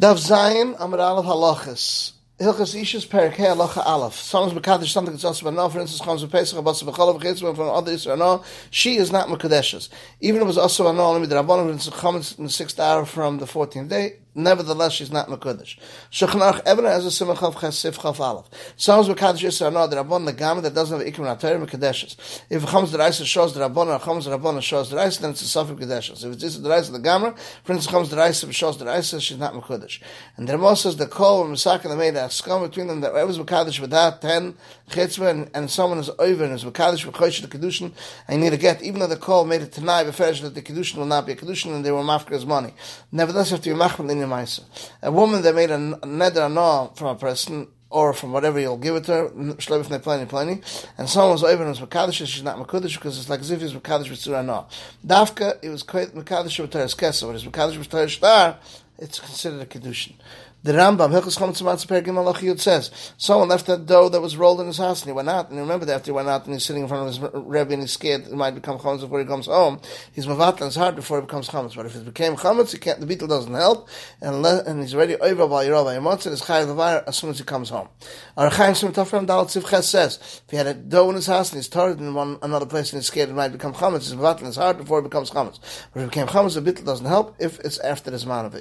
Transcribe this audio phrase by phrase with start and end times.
[0.00, 2.12] Dav Zayin Amar Aleph Halachas.
[2.40, 4.14] Hilchas Ishus Perik Hey Halacha Aleph.
[4.14, 7.68] Someone's Mekadesh something that's also no, for instance, comes with Pesach, Abbas B'chalav, Chitzman, from
[7.68, 9.90] other Yisrael, no, she is not Mekadeshes.
[10.22, 13.04] Even if it was also a no, only the it's comes in the sixth hour
[13.04, 15.78] from the 14th day, nevertheless she's not Mekudesh.
[16.10, 18.46] Shechanach Eben has a Simach Ches Sif Chaf Aleph.
[18.76, 22.42] Sounds Mekadesh Yisrael, no, the Rabban, the Gamma that doesn't have Ikrim Natayr Mekadeshes.
[22.50, 25.18] If it comes the Reis shows the Rabban, or comes the Rabban shows the Reis,
[25.18, 26.24] then it's a Safik Kadeshes.
[26.24, 29.18] If it's the Reis of the Gamma, for instance, comes the Reis shows the Reis,
[29.20, 30.00] she's not Mekudesh.
[30.36, 33.00] And the Ramah says the Kol and Misak and the made a scum between them
[33.02, 34.54] that whoever's Mekadesh with that, 10
[34.90, 37.92] Chitzvah, and, and someone is over and is Mekadesh with Chosh the Kedushin,
[38.26, 40.62] and you need to get, even though the Kol made it tonight, beferish that the
[40.62, 42.72] Kedushin will not be a Kedushin, and they were Mafka's money.
[43.12, 44.62] Nevertheless, you have to be Machmal in Maisa
[45.02, 48.94] a woman that made a neder no from a person or from whatever you'll give
[48.94, 50.62] it to her, shlebif plenty, plenty,
[50.96, 53.72] and someone was over was Makadish, she's not Makudish because it's like as if he's
[53.72, 54.66] Makadish with Surah no.
[55.04, 58.58] Dafka, it was Makadish with Teres Kesa, but it's Makadish with Teres Shtar,
[59.00, 60.14] it's considered a Kedushin.
[60.62, 64.76] The Rambam, Hilchus Chometz Pergim says, someone left that dough that was rolled in his
[64.76, 66.82] house and he went out, and remember that after he went out and he's sitting
[66.82, 69.46] in front of his Rebbe and he's scared it might become Chometz before he comes
[69.46, 69.80] home,
[70.12, 71.74] he's Mavatlan his heart before it becomes Chometz.
[71.74, 73.88] But if it became Chometz, he can't, the beetle doesn't help,
[74.20, 77.30] and, le, and he's already over by Yerova Yemotz, and it's Chayav Levar as soon
[77.30, 77.88] as he comes home.
[78.36, 81.58] Arachayim Sim Tafram Dalat Tzivches says, if he had a dough in his house and
[81.58, 84.44] he's tarred in one another place and he's scared it might become Chometz, he's Mavatlan
[84.44, 85.58] his heart before it becomes Chometz.
[85.94, 88.52] But if it became Chometz, the beetle doesn't help if it's after the man of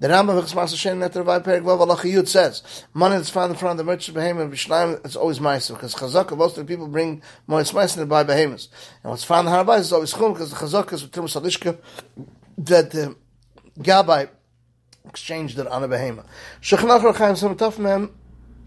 [0.00, 3.78] The Rambam V'chsmas Hashem Netter Vai Perik Vav Yud says, money that's found in front
[3.78, 6.88] of the merchant behemoth and Bishnaim, it's always Maisa, because Chazakah, most of the people
[6.88, 8.68] bring more Maisa than buy behemoths.
[9.02, 11.78] And what's found in Harabais is always Chum, because the Chazakah is with Timus Alishka,
[12.58, 13.16] that the
[13.78, 14.28] Gabai
[15.06, 16.26] exchanged it on a behemoth.
[16.60, 18.10] Shechanach Sam Taf Mem,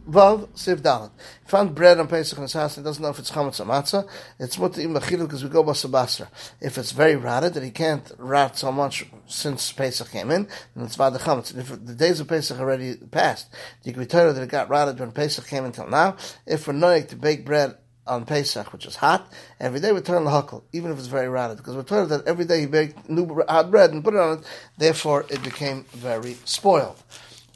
[0.09, 1.11] Vav Siv Dalet.
[1.47, 2.75] Found bread on Pesach in his house.
[2.75, 4.07] He doesn't know if it's chametz or matzah.
[4.39, 6.27] It's im because we go basabasra.
[6.61, 10.85] If it's very rotted that he can't rot so much since Pesach came in, then
[10.85, 11.57] it's vad the chametz.
[11.57, 13.47] If the days of Pesach already passed,
[13.83, 16.15] you can be told that it got rotted when Pesach came until now.
[16.45, 19.29] If we're knowing to bake bread on Pesach, which is hot,
[19.59, 22.25] every day we turn the huckle, even if it's very rotted, because we're told that
[22.25, 24.45] every day he baked new hot bread and put it on it,
[24.77, 27.03] therefore it became very spoiled.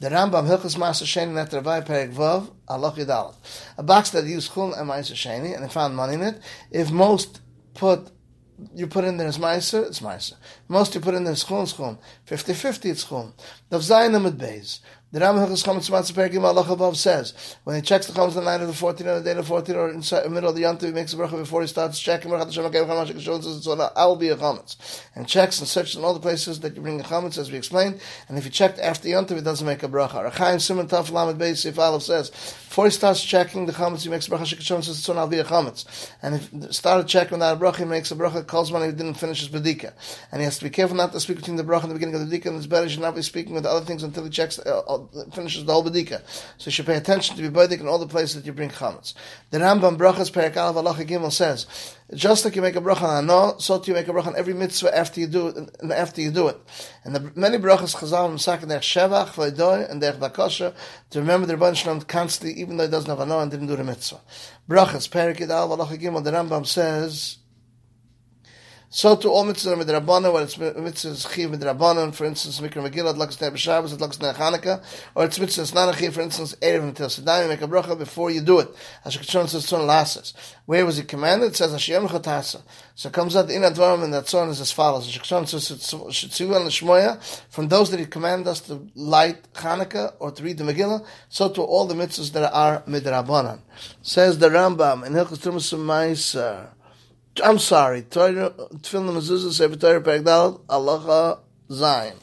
[0.02, 3.36] The Rambam Hilchas Master Sheni Net Ravai Perek Vav Allah Yidalat.
[3.78, 6.40] A box that used Chul and Meiser Sheni, and they found money in it.
[6.72, 7.40] If most
[7.74, 8.10] put
[8.74, 10.34] you put in there as Meiser, it's Meiser.
[10.66, 11.98] Most you put in there as Chul, it's Chul.
[12.26, 13.32] 50-50, it's Chul.
[13.70, 14.80] Dav Zayin Amid Beis.
[15.12, 17.34] The Rambam Hilchas Chametz Matzah Allah above says
[17.64, 19.54] when he checks the Chametz the night of the 14th or the day of the
[19.54, 22.00] 14th or inside the middle of the Yom he makes a bracha before he starts
[22.00, 25.02] checking Baruch Hashem HaKev Chametz HaKashon says so I'll be a Chametz.
[25.14, 27.58] And checks and searches in all the places that you bring the Chametz as we
[27.58, 28.00] explained
[28.30, 30.30] and if he checked after Yom it doesn't make a bracha.
[30.30, 34.08] Rechaim Simon Taf Lamed Beis if Aleph says before he starts checking the Chametz he
[34.08, 36.10] makes a bracha HaKashon says so I'll be a Chametz.
[36.22, 38.92] And if he started checking without a bracha he makes a bracha calls when he
[38.92, 39.92] didn't finish his Bedika
[40.32, 42.14] and he has to be careful not to speak between the bracha and the beginning
[42.14, 44.24] of the Bedika and it's better he should not be speaking with other things until
[44.24, 45.01] he checks uh,
[45.32, 46.22] finishes the whole bedika.
[46.58, 48.70] So you should pay attention to be bodik in all the places that you bring
[48.70, 49.14] chametz.
[49.50, 51.66] The Rambam Brachas Perak Alav Allah Gimel says,
[52.14, 54.36] just like you make a bracha on no, so too you make a bracha on
[54.36, 55.56] every mitzvah after you do it.
[55.80, 56.58] And after you do it,
[57.04, 60.74] and the many brachas Chazal Masak derech Shevach Vaydoy and derech Bakosha
[61.10, 63.66] to remember the Rebbeinu Shalom constantly, even though he doesn't have a no and didn't
[63.66, 64.20] do the mitzvah.
[64.68, 66.22] Brachas Perak Alav Allah Gimel.
[66.22, 67.38] The Rambam says.
[68.94, 73.14] So to all mitzvahs are midrabanan, when it's mitzvahs chiv midrabanan, for instance, Mikra Megillah,
[73.14, 77.48] Adlakas Neh B'Shabbos, Adlakas Neh Chanukah, or it's mitzvahs not for instance, Erev until Sedai,
[77.48, 78.68] make a bracha before you do it.
[79.06, 80.34] Hashakachon says Tzon Lasses.
[80.66, 81.52] Where was it commanded?
[81.52, 82.60] It says Hashem Chatasa.
[82.94, 85.10] So it comes out in Advarim, and that Tzon is as follows.
[85.10, 90.32] Hashakachon says Shetzivu and Shmoya, from those that he commanded us to light Chanukah, or
[90.32, 93.60] to read the Megillah, so to all the mitzvahs that are midrabanan.
[94.02, 96.68] Says the Rambam, in Hilchas Tumas Ma'aser,
[97.42, 98.02] I'm sorry.
[98.02, 101.38] Tefillin mezuzah sefer Torah pegdal alacha
[101.70, 102.16] zayin.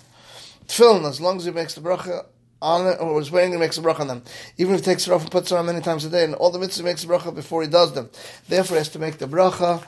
[0.67, 2.25] Tefillin, as long as he makes the bracha
[2.61, 4.23] on it, or is waiting, he makes the bracha on them.
[4.57, 6.35] Even if he takes it off and puts it on many times a day, and
[6.35, 8.09] all the mitzvahs makes the bracha before he does them.
[8.47, 9.83] Therefore, he has to make the bracha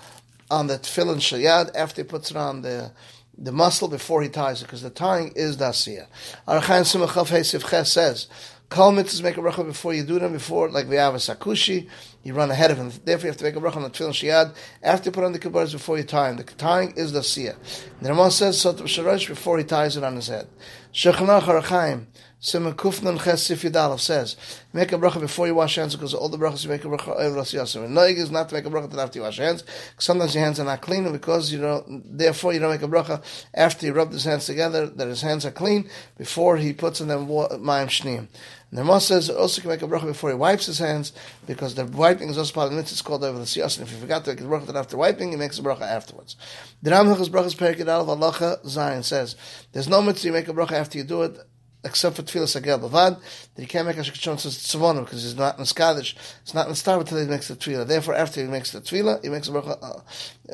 [0.50, 2.92] on the tefillin shayad after he puts it on the
[3.38, 6.06] the muscle before he ties it, because the tying is dasiyah.
[6.47, 8.28] Archaim Simachaf Hesif Ches says,
[8.72, 11.90] Kol mitzvahs make a bracha before you do them, before, like we have a sakushi,
[12.23, 12.90] you run ahead of him.
[13.03, 15.34] Therefore, you have to make a bracha on the tefillin shiyad after you put on
[15.34, 16.38] the kibbaras before you tie him.
[16.38, 17.58] The tying is the siyah.
[18.02, 20.47] The Ramah says, so sharash before he ties it on his head.
[20.94, 22.06] Shechanach harachaim,
[22.43, 23.61] Simon Kufnan Ches Sif
[24.02, 24.35] says,
[24.73, 27.09] make a bracha before you wash hands, because all the brachas you make a bracha
[27.09, 27.85] over Ras Yasser.
[27.85, 30.34] And noig is not to make a bracha until after you wash hands, because sometimes
[30.34, 33.23] your hands are not clean, and because you don't, therefore you don't make a bracha
[33.53, 37.09] after you rub his hands together, that his hands are clean, before he puts in
[37.09, 38.28] them ma'im shneim.
[38.73, 41.11] The Rama says also can make a bracha before he wipes his hands
[41.46, 42.94] because the wiping is also part of the mitzvah.
[42.94, 43.78] It's called over the siyas.
[43.78, 46.37] And if you forgot to make a bracha after wiping, he makes a bracha afterwards.
[46.82, 49.35] The Ram Hilchas brachas perikid al alacha Zion says
[49.73, 51.37] there's no mitzvah you make a bracha after you do it
[51.84, 53.20] except for Tefillah Sagel Bavad,
[53.56, 56.16] that he can't make Hashik Shon Tzavonim because he's not in Skadish.
[56.42, 57.88] It's not in Star until he makes the Tefillah.
[57.88, 60.02] Therefore, after he makes the Tefillah, he makes a bracha, uh,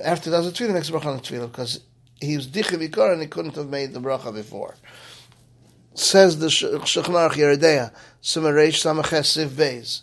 [0.03, 1.81] after he does the Tefillah, he makes a bracha on the Tefillah because
[2.21, 4.75] he was Dichi Vikar and he couldn't have made the bracha before.
[5.93, 7.91] Says the Shechnarach Yeridea,
[8.21, 10.01] Sumaresh Samaches Siv Beis.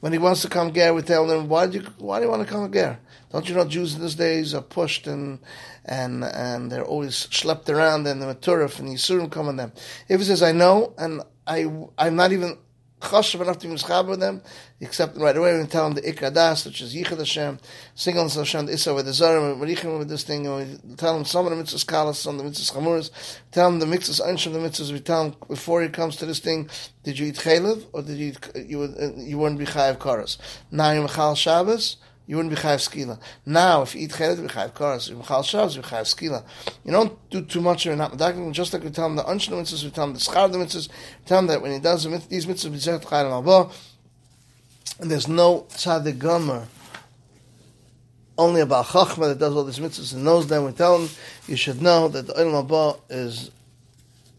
[0.00, 2.30] When he wants to come ger, we tell him, why do you, why do you
[2.30, 2.98] want to come ger?
[3.32, 5.40] Don't you know Jews in these days are pushed and
[5.84, 9.72] and and they're always schlepped around and the Maturif and Yisurim come on them.
[10.08, 11.66] If he says, I know, and I
[11.98, 12.58] I'm not even
[13.06, 14.42] chashav enough to be mischaber them,
[14.78, 17.58] you accept them right away and tell them the ikadas, which is yichad Hashem,
[17.94, 21.14] sing on Hashem, the Issa with the Zarim, Marichim with this thing, and we tell
[21.14, 24.20] them some of the mitzvahs kalas, some of the mitzvahs chamuras, tell them the mitzvahs
[24.20, 26.68] anshim, the mitzvahs, we tell them before he comes to this thing,
[27.04, 30.38] did you eat chaylev, or did you eat, you, you wouldn't be chayav karas.
[30.70, 33.18] Now you're mechal Shabbos, you wouldn't be chayav skila.
[33.44, 35.10] Now, if you eat chelet, you be chayav karas.
[35.10, 36.42] If chal you be chayav skila.
[36.84, 38.18] You don't do too much, you're not.
[38.52, 40.88] Just like we tell him the unshna mitzvahs, we tell him the schar the mitzvahs,
[40.88, 43.72] we tell him that when he does these mitzvahs, we say chayim
[44.98, 46.66] and there's no tzaddik gomer,
[48.38, 50.64] only about chachma that does all these mitzvahs and knows them.
[50.64, 51.08] We tell him,
[51.46, 53.50] you should know that the Olam Haba is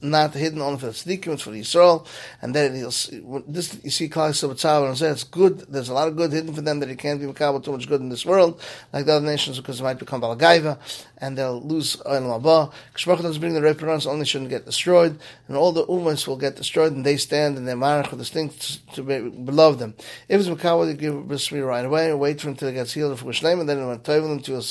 [0.02, 2.06] not hidden only for the tzaddikim, it's for the Yisrael,
[2.42, 5.60] and then he'll see, this you see Klal Yisrael and say it's good.
[5.70, 7.88] There's a lot of good hidden for them that he can't be makabel too much
[7.88, 8.62] good in this world,
[8.94, 10.78] like the other nations, because it might become balagaiva
[11.20, 12.72] and they'll lose Olam Haba.
[12.96, 15.18] Kishmach doesn't bring the reference only shouldn't get destroyed,
[15.48, 18.30] and all the umas will get destroyed, and they stand and they're marach with this
[18.30, 18.50] thing
[18.94, 19.96] to, be below them.
[20.28, 23.18] If it's makabel, they give brismi right away, and wait for until he gets healed
[23.20, 24.62] for name, and then when him to a,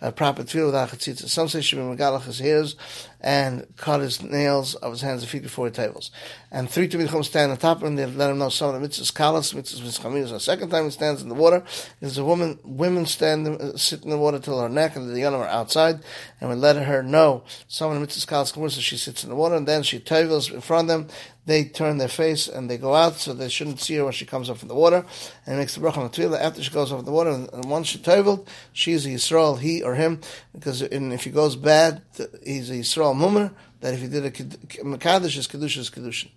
[0.00, 1.28] a proper tefillah without chatzitza.
[1.28, 2.76] Some say should be megalach his hairs
[3.20, 6.10] and cut his nails of his hands and feet before he tables.
[6.52, 7.96] And three Talmid stand on top of him.
[7.96, 10.30] They let him know some of the mitzvahs kalas, mitzvahs mitzchamis.
[10.30, 11.64] The second time he stands in the water,
[12.00, 12.58] there's a woman.
[12.62, 16.00] Women stand uh, sit in the water till her neck, and the young are outside.
[16.40, 19.36] And we let her know some of the mitzvahs kalas so she sits in the
[19.36, 21.08] water, and then she tavels in front of them
[21.48, 24.26] they turn their face and they go out, so they shouldn't see her when she
[24.26, 25.06] comes up from the water.
[25.46, 27.30] And makes the bracha on the after she goes up from the water.
[27.30, 30.20] And, once she teviled, she's a Yisrael, he or him,
[30.52, 32.02] because if he goes bad,
[32.44, 33.50] he's a Yisrael mummer.
[33.80, 36.28] That if he did a mekadosh, is kedusha is kedushin.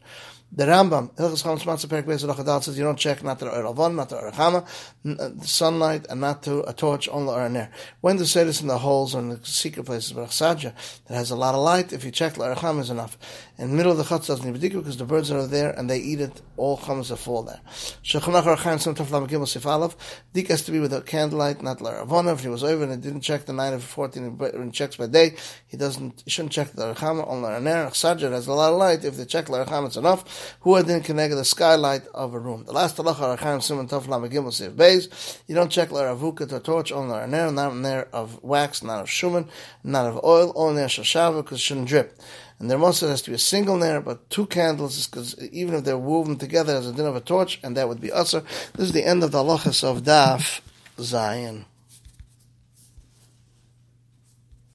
[0.53, 3.69] The Rambam, Hilchas Chametz Matzah Perik Beis says you don't check not to uh, the
[3.69, 7.71] Eravon, not to the Erachama, sunlight, and not to a torch, only or air.
[8.01, 10.73] When to say this in the holes or in the secret places, but Achsadja,
[11.05, 13.17] that has a lot of light, if you check the Erachama is enough.
[13.57, 15.99] In the middle of the Chatz doesn't even because the birds are there and they
[15.99, 17.61] eat it, all chamas that fall there.
[18.03, 19.63] Shechanach Archaim Sim Taflam Gimel Sif
[20.33, 22.33] Dik has to be with a candlelight, not Eravon.
[22.33, 25.07] If he was over and he didn't check the night of 14 and checks by
[25.07, 25.35] day,
[25.67, 27.87] he doesn't, he shouldn't check the Erachama, only or air.
[27.87, 30.83] Achsadja has a lot of light, if they check the Erachama it's enough who are
[30.83, 32.63] then connected the skylight of a room.
[32.65, 35.39] The last halacha Archaim Simon Tov Lam Gimel Seif Beis.
[35.47, 39.07] You don't check ravuka to torch on la ner, not ner of wax, not of
[39.07, 39.47] shuman,
[39.83, 42.19] not of oil, only ner shashava because it shouldn't drip.
[42.61, 45.83] And there also has to be a single nair, but two candles, because even if
[45.83, 48.43] they're woven together as a din of a torch, and that would be usher.
[48.73, 50.61] This is the end of the halachas of Daf
[50.99, 51.65] Zion.